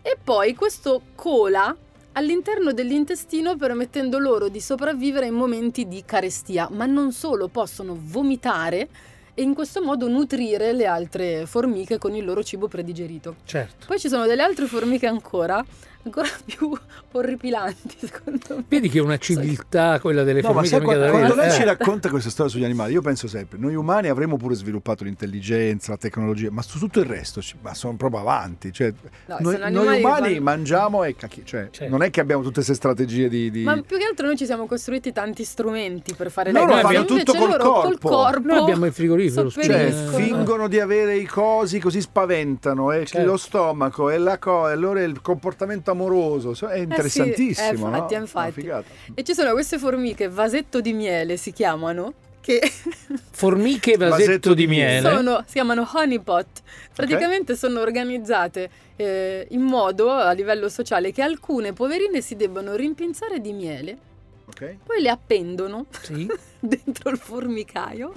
[0.02, 1.74] E poi questo cola
[2.16, 8.90] all'interno dell'intestino permettendo loro di sopravvivere in momenti di carestia, ma non solo, possono vomitare
[9.34, 13.36] e in questo modo nutrire le altre formiche con il loro cibo predigerito.
[13.46, 13.88] Certo.
[13.88, 15.64] Poi ci sono delle altre formiche ancora,
[16.04, 16.72] ancora più
[17.12, 18.64] orripilanti secondo me.
[18.68, 21.62] Vedi che è una civiltà quella delle No, ma sai, mica quando, quando lei ci
[21.62, 21.66] Eh.
[21.66, 25.98] racconta questa storia sugli animali, io penso sempre, noi umani avremmo pure sviluppato l'intelligenza, la
[25.98, 28.72] tecnologia, ma su tutto il resto ma sono proprio avanti.
[28.72, 28.94] Cioè,
[29.28, 31.90] No, noi, noi umani fanno- mangiamo e cacchi, cioè, Certo.
[31.92, 33.50] non è che abbiamo tutte queste strategie di...
[33.52, 36.72] di- Ma più che altro noi ci siamo costruiti tanti strumenti per fare Loro le
[36.72, 36.82] cose.
[36.84, 38.10] fanno Invece tutto col loro col corpo.
[38.10, 40.18] corpo Noi abbiamo il frigorifero, Cioè, sopperiscono.
[40.18, 43.26] fingono di avere i cosi così spaventano e Certo.
[43.30, 48.14] lo stomaco e la co- e allora il comportamento amoroso so- è interessantissimo eh, infatti,
[48.16, 48.20] no?
[48.20, 48.72] infatti.
[49.14, 52.60] E ci sono queste formiche, vasetto di miele si chiamano, che
[53.32, 55.10] Formiche vasetto, Vasetto di di miele.
[55.10, 56.48] sono, si chiamano honeypot.
[56.94, 63.40] Praticamente sono organizzate eh, in modo a livello sociale che alcune poverine si debbano rimpinzare
[63.40, 63.98] di miele,
[64.46, 64.76] ok?
[64.86, 66.30] poi le appendono Sì.
[66.60, 68.14] dentro il formicaio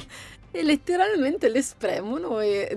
[0.58, 2.76] e letteralmente le spremono e,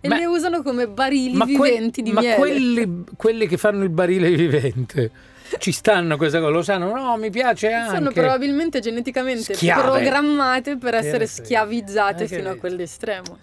[0.00, 2.36] e Ma- le usano come barili Ma, que- viventi di ma miele.
[2.36, 5.10] quelli, quelli che fanno il barile vivente
[5.58, 6.94] ci stanno queste cose, lo sanno?
[6.94, 7.96] No, mi piace anche.
[7.96, 9.82] Sono probabilmente geneticamente Schiave.
[9.82, 13.38] programmate per essere schiavizzate fino a quell'estremo.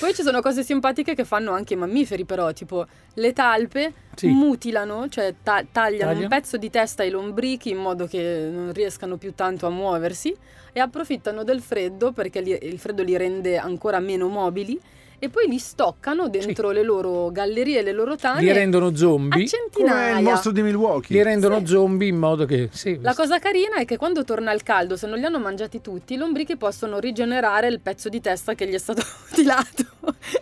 [0.00, 4.28] Poi ci sono cose simpatiche che fanno anche i mammiferi, però, tipo le talpe Sì.
[4.28, 6.20] mutilano, cioè ta- tagliano Tagliano.
[6.22, 10.34] un pezzo di testa ai lombrichi in modo che non riescano più tanto a muoversi
[10.72, 14.80] e approfittano del freddo perché li- il freddo li rende ancora meno mobili
[15.22, 19.28] e poi li stoccano dentro le loro gallerie, le loro tane Li rendono a zombie.
[19.30, 20.16] Come centinaia.
[20.18, 21.14] il mostro di Milwaukee.
[21.16, 22.70] Li rendono zombie in modo che...
[22.72, 25.80] Sì, La cosa carina è che quando torna il caldo, se non li hanno mangiati
[25.82, 29.84] tutti, i lombrichi possono rigenerare il pezzo di testa che gli è stato mutilato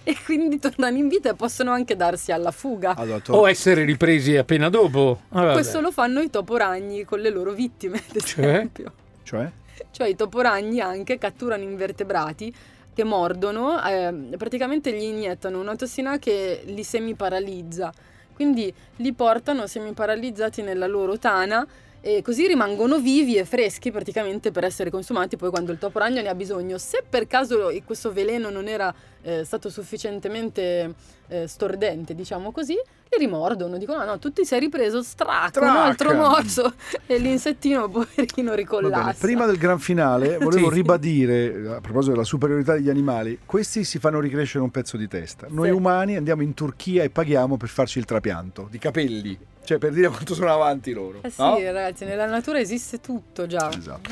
[0.04, 2.94] e quindi tornano in vita e possono anche darsi alla fuga.
[2.94, 5.22] Allora, to- O essere ripresi appena dopo.
[5.30, 5.52] Ah.
[5.52, 8.44] Questo lo fanno i toporagni con le loro vittime, ad Cioè?
[8.46, 8.92] esempio.
[9.24, 9.50] Cioè?
[9.90, 12.54] Cioè i toporagni anche catturano invertebrati
[12.98, 17.92] che mordono, eh, praticamente gli iniettano una tossina che li semiparalizza.
[18.34, 21.64] Quindi li portano semiparalizzati nella loro tana
[22.00, 26.28] e così rimangono vivi e freschi praticamente per essere consumati poi quando il toporagno ne
[26.28, 26.76] ha bisogno.
[26.76, 30.92] Se per caso questo veleno non era eh, stato sufficientemente
[31.28, 35.68] eh, stordente, diciamo così, li rimordono, dicono no, no, tu ti sei ripreso, stracco, un
[35.68, 36.72] altro morso
[37.06, 39.00] e l'insettino poverino ricollassa.
[39.02, 40.74] bene, prima del gran finale volevo Sì.
[40.74, 45.46] ribadire, a proposito della superiorità degli animali, questi si fanno ricrescere un pezzo di testa.
[45.48, 45.74] Noi Sì.
[45.74, 49.38] umani andiamo in Turchia e paghiamo per farci il trapianto di capelli,
[49.68, 51.18] cioè per dire quanto sono avanti loro.
[51.20, 51.58] Eh sì, no?
[51.60, 53.70] ragazzi, nella natura esiste tutto già.
[53.70, 54.10] Esatto.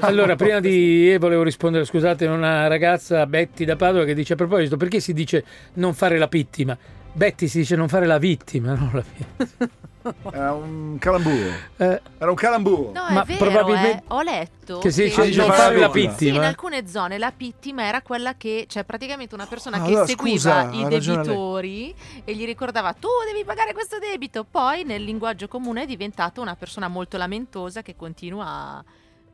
[0.00, 4.36] Allora, prima di E volevo rispondere, scusate, una ragazza, Betty da Padova, che dice a
[4.36, 6.78] proposito, perché si dice non fare la vittima?
[7.12, 9.70] Betty si dice non fare la vittima, non la vittima.
[10.32, 11.50] Era un calamburo.
[11.76, 12.90] Eh, Era un calamburo.
[12.92, 14.02] No, Ma è vero, probabilmente- eh.
[14.08, 16.16] ho letto che si dice dice non fare la la vittima.
[16.16, 19.88] Sì, in alcune zone la pittima era quella che, cioè praticamente una persona Ah, che
[19.90, 25.02] allora, seguiva scusa, i debitori e gli ricordava tu devi pagare questo debito, poi nel
[25.02, 28.84] linguaggio comune è diventata una persona molto lamentosa che continua a...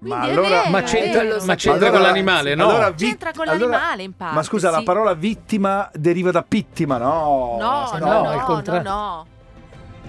[0.05, 2.69] Ma allora- vero, Ma c'entra, ma c'entra Allora- con l'animale, no?
[2.71, 4.35] allora vi- C'entra con allora- l'animale in parte.
[4.35, 4.83] Ma scusa, la sì.
[4.85, 7.57] parola vittima deriva da pittima, no?
[7.61, 8.83] No, no, no, no, contrario.
[8.83, 9.27] no, no.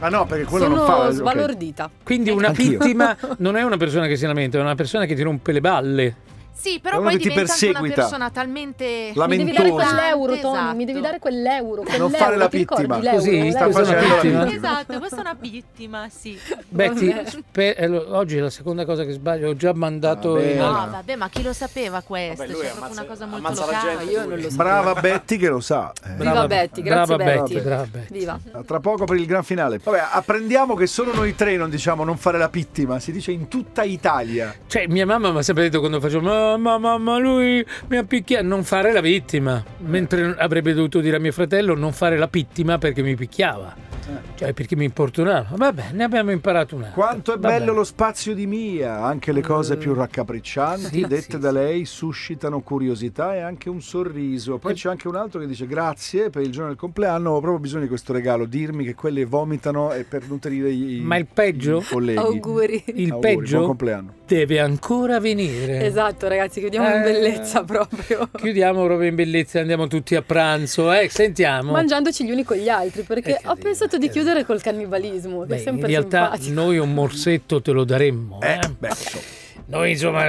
[0.04, 1.10] Ah no, perché quello Sono non fa...
[1.12, 1.90] sbalordita.
[2.04, 2.78] Quindi una Anch'io.
[2.78, 5.62] vittima non è una persona che si lamenta, è una persona che ti rompe le
[5.62, 6.16] balle.
[6.56, 7.96] Sì, però poi ti diventa anche una perseguita.
[8.02, 8.86] persona talmente...
[9.16, 9.86] Mi devi dare Lamentosa.
[9.96, 10.76] quell'euro, Tony, Esatto.
[10.76, 11.76] mi devi dare quell'euro.
[11.76, 13.02] Non quell'euro, fare la ti ricordi vittima.
[13.04, 13.18] l'euro?
[13.18, 13.74] Così, sta L'euro?
[13.74, 14.44] questa è una facendo la vittima.
[14.46, 14.70] vittima.
[14.74, 16.40] Esatto, questa è una vittima, sì.
[16.70, 20.46] Betty, spe- eh, lo- oggi è la seconda cosa che sbaglio, ho già mandato Vabbè.
[20.52, 20.58] in...
[20.58, 22.44] No, vabbè, ma chi lo sapeva questo?
[22.44, 23.98] Vabbè, lui C'è ammazza- proprio una cosa molto ammazza la locale.
[23.98, 24.56] gente, Io non lo so.
[24.56, 25.92] Brava Betty che lo sa.
[26.06, 26.10] eh.
[26.18, 27.62] Viva Betty, grazie brava Betty.
[27.62, 28.14] brava Betty.
[28.20, 28.40] Viva.
[28.66, 29.80] Tra poco per il gran finale.
[29.84, 33.48] Vabbè, apprendiamo che solo noi tre non diciamo non fare la vittima, si dice in
[33.48, 34.54] tutta Italia.
[34.68, 38.46] Cioè, mia mamma mi ha sempre detto quando facevo mamma, mamma, lui mi ha picchiato,
[38.46, 39.64] non fare la vittima.
[39.80, 43.93] Mentre avrebbe dovuto dire a mio fratello non fare la vittima perché mi picchiava.
[44.36, 45.48] Cioè, perché mi importunava.
[45.56, 46.90] Vabbè, ne abbiamo imparato una.
[46.90, 51.38] Quanto è bello lo spazio di Mia, anche le cose più raccapriccianti, sì, dette sì,
[51.40, 51.54] da sì.
[51.56, 54.58] lei, suscitano curiosità e anche un sorriso.
[54.58, 54.76] Poi Eh.
[54.76, 57.84] c'è anche un altro che dice grazie per il giorno del compleanno, ho proprio bisogno
[57.84, 61.80] di questo regalo, dirmi che quelle vomitano e per nutrire i, Ma il peggio?
[61.80, 62.18] i colleghi.
[62.20, 62.84] Auguri.
[62.88, 64.14] Il Auguri, peggio Buon compleanno.
[64.26, 65.86] deve ancora venire.
[65.86, 67.02] Esatto, ragazzi, chiudiamo in Eh.
[67.04, 68.30] bellezza proprio.
[68.36, 70.92] Chiudiamo proprio in bellezza e andiamo tutti a pranzo.
[70.92, 71.72] Eh, sentiamo.
[71.72, 73.62] Mangiandoci gli uni con gli altri, perché Eh, ho dire,
[73.94, 76.54] pensato di che chiudere col cannibalismo, Beh, è sempre in realtà simpatico.
[76.54, 78.40] noi un morsetto te lo daremmo.
[78.42, 78.70] Eh, eh.
[78.78, 79.24] beh, insomma.
[79.66, 80.26] Noi insomma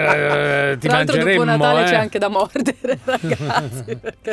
[0.72, 1.88] eh, ti Tra l'altro mangeremmo dopo Natale eh.
[1.88, 4.32] c'è anche da mordere, ragazzi, perché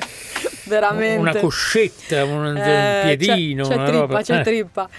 [0.66, 1.18] veramente...
[1.18, 4.22] una coscetta, un, un Eh, piedino, c'è, c'è una trippa, roba.
[4.22, 4.90] c'è Eh, trippa.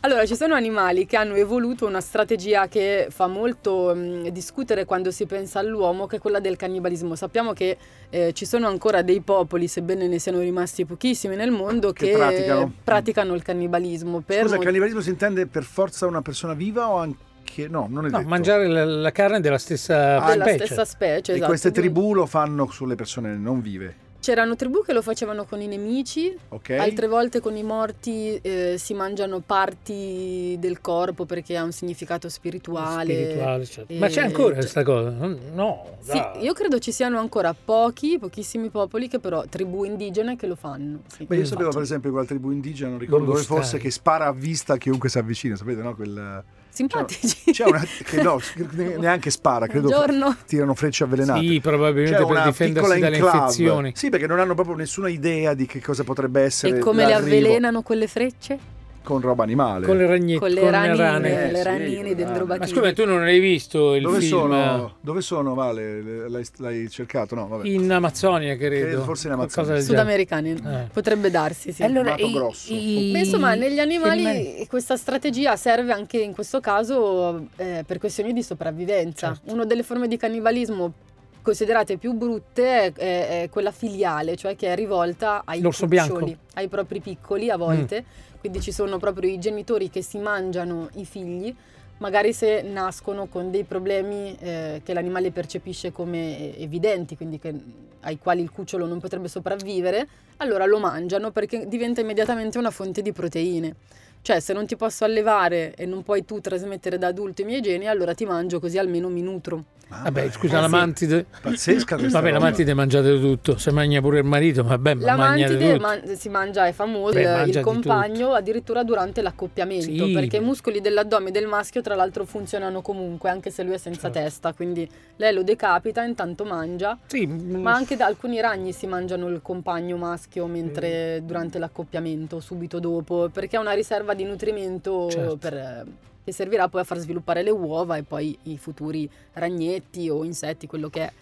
[0.00, 5.10] Allora, ci sono animali che hanno evoluto una strategia che fa molto mh, discutere quando
[5.10, 7.16] si pensa all'uomo, che è quella del cannibalismo.
[7.16, 7.76] Sappiamo che
[8.10, 12.16] eh, ci sono ancora dei popoli, sebbene ne siano rimasti pochissimi nel mondo, Che che,
[12.16, 12.72] praticano.
[12.84, 14.20] praticano il cannibalismo.
[14.24, 17.26] Per Scusa, il mo- cannibalismo si intende per forza una persona viva o anche...
[17.68, 18.28] No, non è No, detto.
[18.28, 20.64] mangiare la, la carne della stessa Ah, della specie.
[20.66, 21.32] stessa specie.
[21.32, 21.48] E esatto.
[21.50, 25.68] queste tribù lo fanno sulle persone non vive, C'erano tribù che lo facevano con i
[25.68, 26.70] nemici, ok?
[26.70, 32.28] altre volte con i morti eh, si mangiano parti del corpo perché ha un significato
[32.28, 33.14] spirituale.
[33.14, 33.92] Spirituale, certo.
[33.92, 35.10] E- Ma c'è ancora cioè- questa cosa?
[35.54, 36.42] No, Sì, dai.
[36.42, 41.02] io credo ci siano ancora pochi, pochissimi popoli che però tribù indigene che lo fanno.
[41.06, 41.24] sì.
[41.24, 41.74] Beh, io sapevo Infatti.
[41.76, 45.08] per esempio quella tribù indigena, non ricordo dove fosse, che spara a vista a chiunque
[45.08, 45.94] si avvicina, sapete, no?
[45.94, 46.42] Quel...
[46.78, 47.50] Simpatici.
[47.50, 48.40] C'è una che no,
[48.98, 50.36] neanche spara, credo Buongiorno.
[50.46, 51.40] tirano frecce avvelenate.
[51.40, 53.38] Sì, probabilmente C'è per una difendersi dalle enclave.
[53.38, 53.92] infezioni.
[53.96, 57.14] Sì, perché non hanno proprio nessuna idea di che cosa potrebbe essere E come le
[57.14, 58.76] avvelenano quelle frecce?
[59.02, 59.86] Con roba animale.
[59.86, 61.28] Con le ragnette, Con le ranine, rane.
[61.48, 62.58] Eh, le sì, ranine con le dentro rane.
[62.58, 64.96] Ma scusa, tu non hai visto il Dove film sono?
[65.00, 66.28] Dove sono, Vale?
[66.28, 67.34] L'hai, l'hai cercato?
[67.34, 67.66] No, vabbè.
[67.66, 68.86] in Amazzonia, credo.
[68.86, 69.80] Credo, forse in Amazzonia.
[69.80, 70.50] Sudamericani.
[70.52, 70.88] Eh.
[70.92, 71.82] Potrebbe darsi, sì.
[71.82, 72.72] Allora, Mato i- grosso.
[72.72, 78.32] i- Beh, insomma, negli animali questa strategia serve anche in questo caso eh, per questioni
[78.32, 79.28] di sopravvivenza.
[79.34, 79.52] Certo.
[79.54, 80.92] Una delle forme di cannibalismo
[81.40, 86.08] considerate più brutte è, è- è quella filiale, cioè che è rivolta ai L'orso cuccioli,
[86.10, 86.26] bianco.
[86.30, 86.34] Mm.
[86.54, 88.04] ai propri piccoli a volte.
[88.40, 91.54] Quindi ci sono proprio i genitori che si mangiano i figli,
[91.98, 97.54] magari se nascono con dei problemi eh, che l'animale percepisce come eh, evidenti, quindi che-
[98.00, 103.02] ai quali il cucciolo non potrebbe sopravvivere, allora lo mangiano perché diventa immediatamente una fonte
[103.02, 103.74] di proteine.
[104.22, 107.60] Cioè, se non ti posso allevare e non puoi tu trasmettere da adulto i miei
[107.60, 109.64] geni, allora ti mangio così almeno mi nutro.
[109.88, 110.70] Mamma Vabbè, mia, scusa, Eh, la sì.
[110.72, 111.24] mantide.
[111.40, 112.48] Pazzesca questa Vabbè, la roba.
[112.50, 113.56] mantide mangiate tutto.
[113.56, 115.80] Se mangia pure il marito, vabbè, ma La mangiate mantide tutto.
[115.86, 120.12] man- si mangia, è famoso, Beh, il- mangia il compagno addirittura durante l'accoppiamento, Sì.
[120.12, 124.10] perché i muscoli dell'addome del maschio tra l'altro funzionano comunque, anche se lui è senza
[124.10, 124.18] Certo.
[124.18, 129.26] testa, quindi lei lo decapita, intanto mangia, Sì, ma anche da alcuni ragni si mangiano
[129.28, 135.36] il compagno maschio mentre durante l'accoppiamento, subito dopo, perché è una riserva di nutrimento Certo.
[135.36, 135.86] per-
[136.24, 140.66] che servirà poi a far sviluppare le uova e poi i futuri ragnetti o insetti,
[140.66, 141.12] quello che è.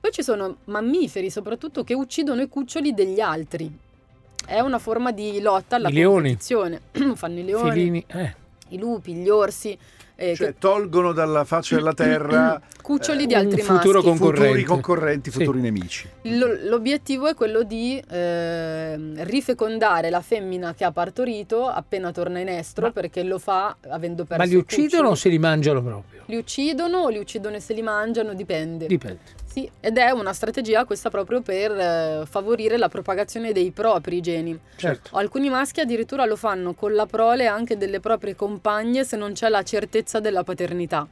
[0.00, 3.70] Poi ci sono mammiferi soprattutto che uccidono i cuccioli degli altri.
[4.46, 6.36] È una forma di lotta alla I leoni.
[7.14, 8.04] Fanno i leoni, filini.
[8.06, 8.34] Eh.
[8.68, 9.76] i lupi, gli orsi,
[10.20, 14.16] eh, Cioè, che- tolgono dalla faccia della terra cuccioli eh, di un altri futuro maschi.
[14.18, 15.38] futuri concorrenti, Sì.
[15.38, 16.08] futuri nemici.
[16.22, 22.48] Lo- l'obiettivo è quello di ehm, rifecondare la femmina che ha partorito appena torna in
[22.48, 25.16] estro Ma- perché lo fa avendo perso Ma li uccidono o cuccioli.
[25.18, 26.22] se li mangiano proprio?
[26.26, 28.86] Li uccidono o li uccidono e se li mangiano, dipende.
[28.86, 29.18] Dipende.
[29.50, 34.56] Sì, ed è una strategia questa proprio per eh, favorire la propagazione dei propri geni.
[34.76, 35.16] Certo.
[35.16, 39.48] Alcuni maschi addirittura lo fanno con la prole anche delle proprie compagne se non c'è
[39.48, 41.08] la certezza della paternità.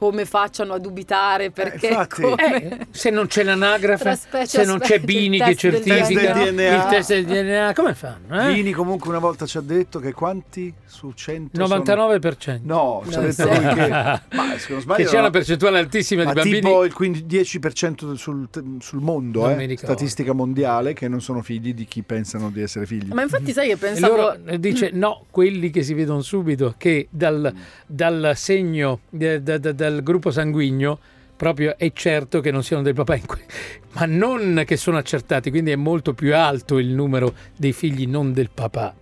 [0.00, 2.22] Come facciano a dubitare perché infatti.
[2.22, 2.38] come-
[2.80, 6.74] Eh, se non c'è l'anagrafe, se non c'è Bini il che test del certifica DNA.
[6.74, 8.40] il test del DNA, come fanno?
[8.48, 8.54] Eh?
[8.54, 12.60] Vini comunque una volta ci ha detto che quanti su 100 sono- 99%.
[12.64, 13.62] No, ci ha No, detto sì.
[13.62, 15.20] lui che ma se non sbaglio che c'è no.
[15.20, 16.60] una percentuale altissima ma di bambini.
[16.60, 18.48] tipo il 15 10% sul,
[18.80, 23.12] sul mondo, eh, statistica mondiale, che non sono figli di chi pensano di essere figli.
[23.12, 24.16] Ma infatti sai che E pensavo...
[24.16, 27.52] loro eh, dice no, quelli che si vedono subito che dal,
[27.86, 30.98] dal segno eh, da- da- dal gruppo sanguigno
[31.36, 33.44] proprio è certo che non siano del papà, que-
[33.92, 38.32] ma non che sono accertati, quindi è molto più alto il numero dei figli non
[38.32, 38.94] del papà.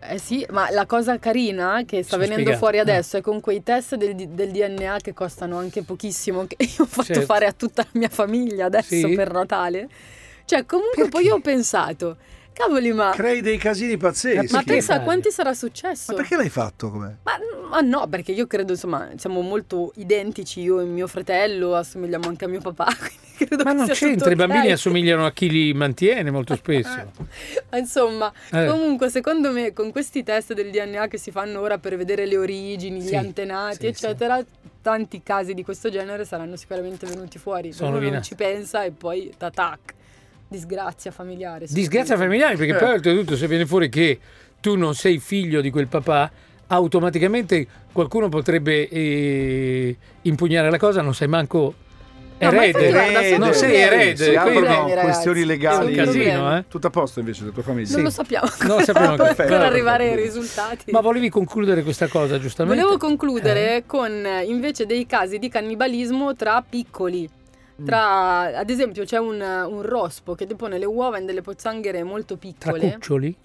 [0.00, 2.80] Eh sì, ma la cosa carina che sta Sono venendo spiegato, fuori eh.
[2.80, 6.86] adesso è con quei test del, del DNA che costano anche pochissimo, che io ho
[6.86, 7.22] fatto Certo.
[7.22, 9.14] fare a tutta la mia famiglia adesso Sì?
[9.14, 9.88] per Natale.
[10.44, 12.16] Cioè, comunque poi io ho pensato,
[12.58, 14.52] cavoli, ma, Crei dei casini pazzeschi.
[14.52, 16.12] ma pensa a quanti sarà successo?
[16.12, 17.12] Ma perché l'hai fatto com'è?
[17.22, 17.32] Ma,
[17.70, 22.44] ma no, perché io credo, insomma, siamo molto identici, io e mio fratello assomigliamo anche
[22.44, 22.86] a mio papà,
[23.62, 24.72] Ma non c'entra, i bambini ok.
[24.72, 27.12] assomigliano a chi li mantiene molto spesso.
[27.70, 28.66] Ma Insomma, Eh.
[28.66, 32.36] comunque secondo me con questi test del DNA che si fanno ora per vedere le
[32.36, 34.44] origini, Sì, gli antenati, sì, eccetera,
[34.82, 37.72] tanti casi di questo genere saranno sicuramente venuti fuori.
[37.72, 39.94] Sono Uno non ci pensa e poi tac,
[40.48, 41.66] disgrazia familiare.
[41.68, 42.78] Disgrazia familiare, perché Eh.
[42.78, 44.18] poi oltretutto se viene fuori che
[44.60, 46.30] tu non sei figlio di quel papà,
[46.68, 51.74] automaticamente qualcuno potrebbe eh, impugnare la cosa, non sai manco
[52.40, 52.90] No, Erede.
[52.92, 55.06] guarda, sono non sei erede, Si aprono quindi problemi, ragazzi.
[55.06, 55.92] questioni legali.
[55.94, 56.64] è un casino, eh?
[56.68, 57.94] Tutto a posto invece della tua famiglia.
[57.96, 59.34] Non lo sappiamo Non sappiamo ancora.
[59.34, 59.64] per Perfetto.
[59.64, 60.92] arrivare ai risultati.
[60.92, 62.80] Ma volevi concludere questa cosa, giustamente?
[62.80, 63.82] Volevo concludere Eh.
[63.86, 67.28] con eh, invece dei casi di cannibalismo tra piccoli.
[67.80, 67.86] Mm.
[67.86, 72.36] Tra, ad esempio, c'è un, un rospo che depone le uova in delle pozzanghere molto
[72.36, 72.92] Tra piccole.
[72.94, 73.36] cuccioli?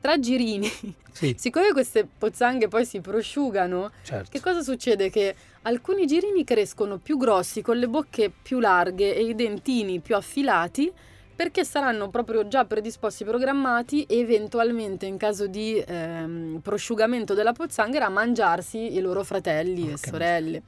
[0.00, 0.70] Tra girini.
[1.12, 4.30] Sì, Siccome queste pozzanghe poi si prosciugano, certo.
[4.30, 5.10] che cosa succede?
[5.10, 10.16] Che alcuni girini crescono più grossi, con le bocche più larghe e i dentini più
[10.16, 10.90] affilati,
[11.36, 18.10] perché saranno proprio già predisposti, programmati, eventualmente in caso di ehm, prosciugamento della pozzanghera, a
[18.10, 20.62] mangiarsi i loro fratelli e Porca sorelle.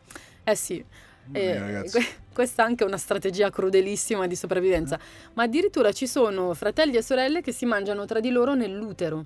[0.44, 0.84] Eh sì.
[1.32, 1.90] Eh,
[2.32, 4.98] questa è anche una strategia crudelissima di sopravvivenza.
[5.34, 9.24] Ma addirittura ci sono fratelli e sorelle che si mangiano tra di loro nell'utero.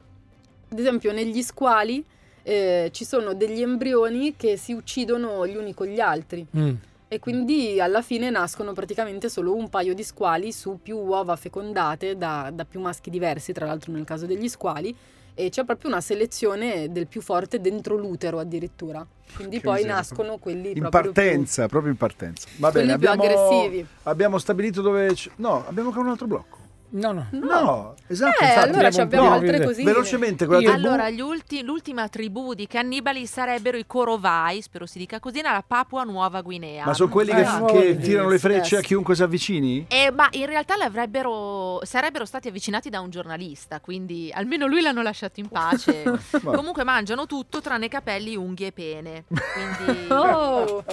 [0.70, 2.04] Ad esempio, negli squali
[2.42, 6.46] eh, ci sono degli embrioni che si uccidono gli uni con gli altri.
[6.56, 6.74] Mm.
[7.10, 12.18] E quindi alla fine nascono praticamente solo un paio di squali su più uova fecondate
[12.18, 14.94] da, da più maschi diversi, tra l'altro nel caso degli squali.
[15.40, 19.06] E c'è proprio una selezione del più forte dentro l'utero addirittura.
[19.36, 19.94] Quindi Che poi miseria.
[19.94, 22.48] nascono quelli In proprio più- partenza, proprio in partenza.
[22.56, 23.86] Va bene, quelli più abbiamo, aggressivi.
[24.02, 25.14] abbiamo stabilito dove...
[25.14, 26.58] c- No, abbiamo ancora un altro blocco.
[26.90, 27.26] No, no.
[27.32, 28.42] No, esatto.
[28.42, 28.68] Eh, infatti.
[28.70, 29.84] allora ci abbiamo no, altre cosine.
[29.92, 30.72] Velocemente, quella.
[30.72, 35.62] Allora, gli ulti- l'ultima tribù di cannibali sarebbero i Corovai, spero si dica così, nella
[35.66, 36.84] Papua Nuova Guinea.
[36.86, 38.86] Ma sono quelli che, Ah, che no, tirano le frecce a yes.
[38.86, 39.84] chiunque si avvicini?
[39.88, 45.02] Eh, ma in realtà l'avrebbero, sarebbero stati avvicinati da un giornalista, quindi almeno lui l'hanno
[45.02, 46.02] lasciato in pace.
[46.42, 49.24] Comunque mangiano tutto tranne capelli, unghie e pene.
[49.28, 50.84] Quindi Oh,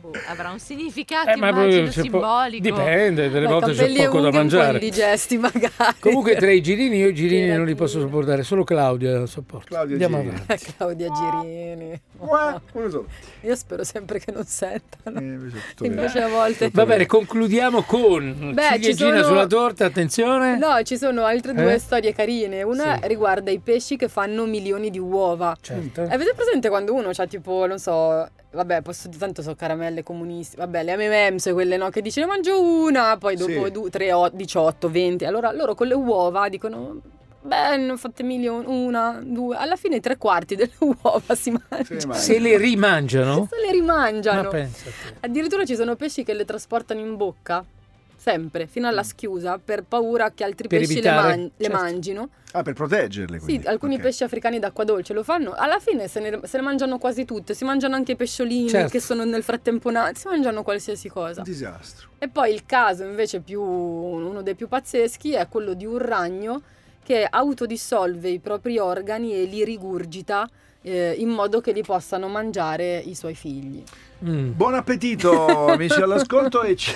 [0.00, 2.62] boh, avrà un significato, Eh, ma immagino, po- simbolico.
[2.62, 4.78] dipende, delle volte c'è poco da mangiare.
[4.78, 5.72] indigesti magari.
[6.00, 9.26] Comunque tra i girini io i girini Che non li posso sopportare, solo Claudia la
[9.26, 9.66] sopporto.
[9.66, 10.40] Claudia Andiamo Girini.
[10.42, 10.64] avanti.
[10.76, 12.00] Claudia Girini.
[12.72, 13.06] Solo.
[13.42, 15.18] Io spero sempre che non sentano.
[15.20, 16.70] Eh, invece a volte...
[16.72, 20.56] Va bene, concludiamo con Beh, ci ciliegina sono- sulla torta, attenzione.
[20.58, 21.78] No, ci sono altre due Eh?
[21.78, 22.62] storie carine.
[22.62, 23.06] Una Sì.
[23.08, 25.56] riguarda i pesci che fanno milioni di uova.
[25.60, 26.02] Certo.
[26.02, 30.82] Avete presente quando uno c'ha tipo, non so, vabbè, posso tanto so caramelle comunisti, vabbè,
[30.82, 33.70] le M&M's, quelle no, che dice ne mangio una, poi dopo Sì.
[33.70, 35.24] du- 3, o- 18, 20.
[35.24, 37.00] Allora loro con le uova dicono
[37.40, 39.56] beh, milioni, una, due.
[39.56, 42.12] Alla fine tre quarti delle uova si mangiano.
[42.14, 43.48] Se le rimangiano?
[43.50, 44.42] Se le rimangiano.
[44.42, 44.90] Ma pensa.
[45.20, 47.64] Addirittura ci sono pesci che le trasportano in bocca,
[48.18, 51.76] sempre, fino alla schiusa, per paura che altri Per pesci le, evitare, man- le certo.
[51.82, 52.28] mangino.
[52.52, 53.66] Ah, per proteggerle Sì, quindi.
[53.66, 54.00] alcuni Ok.
[54.02, 55.52] pesci africani d'acqua dolce lo fanno.
[55.56, 57.54] Alla fine se ne, se ne mangiano quasi tutte.
[57.54, 58.90] Si mangiano anche i pesciolini Certo.
[58.90, 60.18] che sono nel frattempo nati.
[60.18, 61.40] Si mangiano qualsiasi cosa.
[61.40, 62.08] Un disastro.
[62.18, 66.62] E poi il caso invece più, uno dei più pazzeschi è quello di un ragno
[67.04, 70.48] che autodissolve i propri organi e li rigurgita
[70.82, 73.82] eh, in modo che li possano mangiare i suoi figli.
[74.24, 74.50] Mm.
[74.56, 76.92] Buon appetito amici all'ascolto e ci,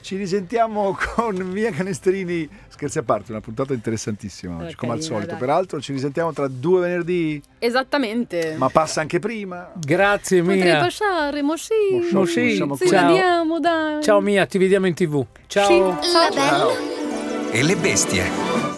[0.00, 2.48] ci risentiamo con Mia Canestrini.
[2.68, 5.30] Scherzi a parte, una puntata interessantissima oggi, Eh, come al solito.
[5.32, 5.38] dai.
[5.38, 8.54] Peraltro ci risentiamo tra due venerdì, Esattamente.
[8.56, 9.70] ma passa anche prima.
[9.76, 10.78] Grazie Potrei Mia.
[10.80, 11.72] passare, mo sì.
[12.12, 13.06] Mo sì, possiamo Sì, Ciao.
[13.08, 14.02] vediamo, dai.
[14.02, 15.24] Ciao Mia, ti vediamo in tv.
[15.46, 15.66] Ciao.
[15.66, 15.78] Sì.
[16.12, 16.66] La bella
[17.50, 18.73] E le bestie.